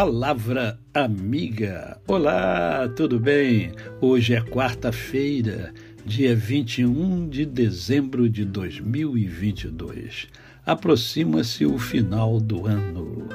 [0.00, 2.00] Palavra Amiga.
[2.06, 3.72] Olá, tudo bem?
[4.00, 5.74] Hoje é quarta-feira,
[6.06, 10.28] dia 21 de dezembro de 2022.
[10.64, 13.28] Aproxima-se o final do ano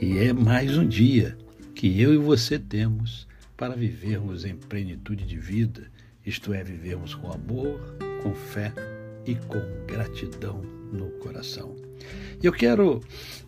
[0.00, 1.38] e é mais um dia
[1.72, 5.88] que eu e você temos para vivermos em plenitude de vida,
[6.26, 7.78] isto é, vivermos com amor,
[8.24, 8.72] com fé
[9.26, 10.62] e com gratidão
[10.92, 11.74] no coração.
[12.42, 13.00] Eu quero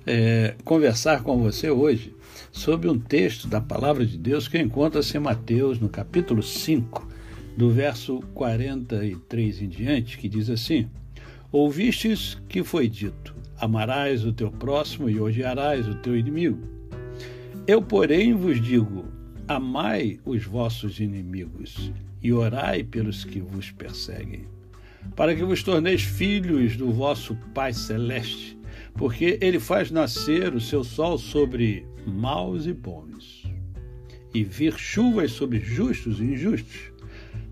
[0.07, 2.15] é, conversar com você hoje
[2.53, 7.09] sobre um texto da palavra de Deus que encontra-se em Mateus, no capítulo 5,
[7.57, 10.89] do verso 43 em diante, que diz assim:
[11.51, 16.61] Ouvistes que foi dito: Amarás o teu próximo e odiarás o teu inimigo.
[17.67, 19.07] Eu, porém, vos digo:
[19.47, 24.47] Amai os vossos inimigos e orai pelos que vos perseguem,
[25.15, 28.55] para que vos torneis filhos do vosso Pai Celeste
[28.95, 33.45] porque ele faz nascer o seu sol sobre maus e bons,
[34.33, 36.93] e vir chuvas sobre justos e injustos.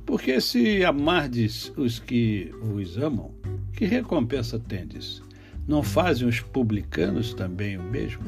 [0.06, 3.32] Porque se amardes os que vos amam,
[3.72, 5.22] que recompensa tendes?
[5.66, 8.24] Não fazem os publicanos também o mesmo?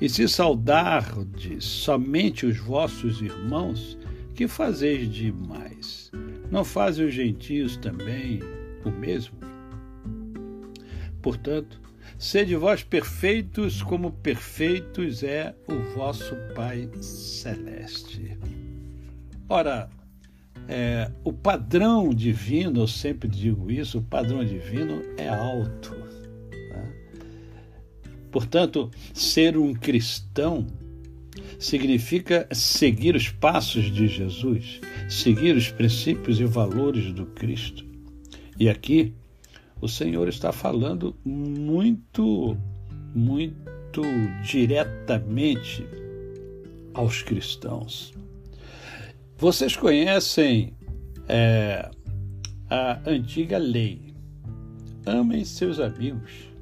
[0.00, 3.98] E se saudardes somente os vossos irmãos,
[4.34, 6.10] que fazeis demais?
[6.54, 8.38] Não fazem os gentios também
[8.84, 9.36] o mesmo?
[11.20, 11.80] Portanto,
[12.16, 18.38] Sede vós perfeitos, como perfeitos é o vosso Pai Celeste.
[19.48, 19.90] Ora,
[20.68, 25.90] é, o padrão divino, eu sempre digo isso, o padrão divino é alto.
[26.70, 26.84] Tá?
[28.30, 30.68] Portanto, ser um cristão
[31.58, 37.84] significa seguir os passos de Jesus, seguir os princípios e valores do Cristo.
[38.58, 39.12] E aqui
[39.80, 42.56] o Senhor está falando muito,
[43.14, 44.02] muito
[44.42, 45.86] diretamente
[46.92, 48.14] aos cristãos.
[49.36, 50.72] Vocês conhecem
[51.28, 51.90] é,
[52.70, 54.14] a antiga lei:
[55.04, 56.53] amem seus amigos.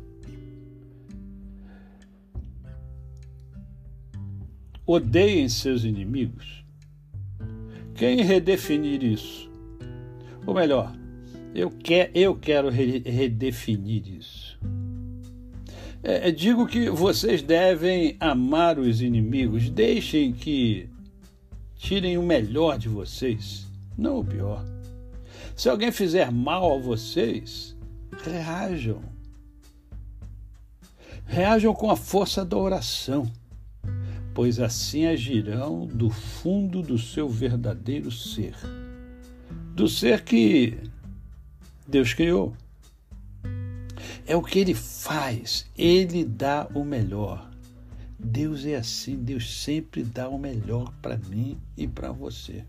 [4.87, 6.65] Odeiem seus inimigos.
[7.94, 9.50] Quem redefinir isso?
[10.47, 10.93] Ou melhor,
[11.54, 14.59] eu, quer, eu quero redefinir isso.
[16.03, 20.88] É, é, digo que vocês devem amar os inimigos, deixem que
[21.76, 24.64] tirem o melhor de vocês, não o pior.
[25.54, 27.76] Se alguém fizer mal a vocês,
[28.25, 29.00] reajam.
[31.25, 33.31] Reajam com a força da oração,
[34.34, 38.54] pois assim agirão do fundo do seu verdadeiro ser,
[39.75, 40.78] do ser que
[41.87, 42.54] Deus criou.
[44.26, 47.50] É o que ele faz, ele dá o melhor.
[48.19, 52.64] Deus é assim, Deus sempre dá o melhor para mim e para você.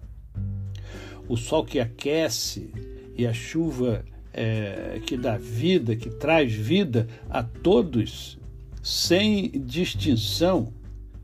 [1.28, 2.72] O sol que aquece
[3.16, 4.04] e a chuva
[4.34, 8.40] é, que dá vida, que traz vida a todos,
[8.82, 10.74] sem distinção,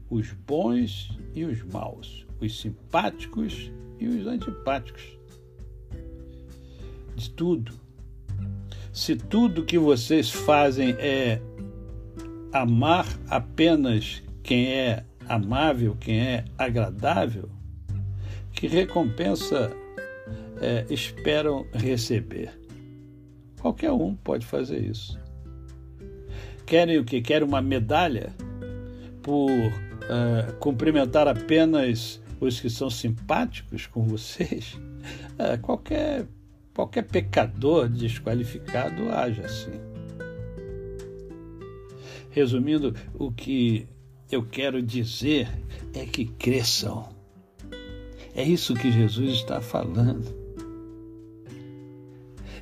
[0.10, 5.04] os bons e os maus, os simpáticos e os antipáticos
[7.16, 7.74] de tudo.
[8.92, 11.42] Se tudo que vocês fazem é
[12.52, 17.50] amar apenas quem é amável, quem é agradável,
[18.52, 19.72] que recompensa
[20.60, 22.60] é, esperam receber?
[23.62, 25.20] Qualquer um pode fazer isso.
[26.66, 27.22] Querem o que?
[27.22, 28.34] Querem uma medalha
[29.22, 29.50] por
[30.10, 34.74] uh, cumprimentar apenas os que são simpáticos com vocês?
[34.74, 36.26] Uh, qualquer
[36.80, 39.74] Qualquer pecador desqualificado age assim.
[42.30, 43.86] Resumindo, o que
[44.32, 45.50] eu quero dizer
[45.94, 47.10] é que cresçam.
[48.34, 50.34] É isso que Jesus está falando.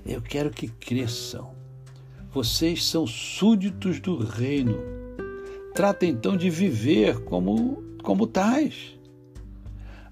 [0.03, 1.55] Eu quero que cresçam.
[2.31, 4.96] Vocês são súditos do reino.
[5.77, 8.97] Tratem então de viver como, como tais.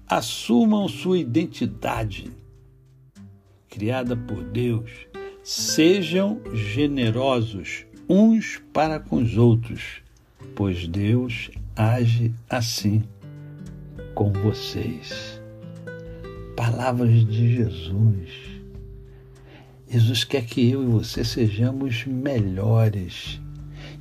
[0.06, 2.30] Assumam sua identidade
[3.68, 4.88] criada por Deus,
[5.42, 10.02] sejam generosos uns para com os outros,
[10.54, 13.02] pois Deus age assim
[14.14, 15.42] com vocês.
[16.56, 18.30] Palavras de Jesus.
[19.88, 23.44] Jesus quer que eu e você sejamos melhores.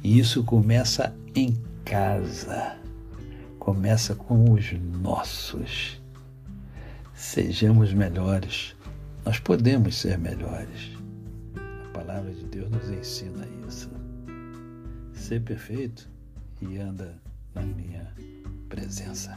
[0.05, 2.77] E isso começa em casa.
[3.57, 4.71] Começa com os
[5.01, 5.99] nossos.
[7.13, 8.75] Sejamos melhores
[9.25, 10.91] nós podemos ser melhores.
[11.55, 13.89] A palavra de Deus nos ensina isso.
[15.13, 16.07] Ser perfeito
[16.61, 17.19] e anda
[17.55, 18.13] na minha
[18.69, 19.35] presença.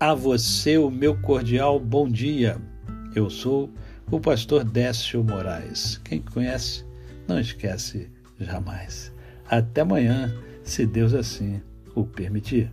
[0.00, 2.56] A você o meu cordial bom dia.
[3.14, 3.70] Eu sou
[4.10, 5.98] o pastor Décio Moraes.
[5.98, 6.82] Quem conhece,
[7.28, 8.10] não esquece
[8.40, 9.12] jamais.
[9.48, 11.62] Até amanhã, se Deus assim
[11.94, 12.70] o permitir.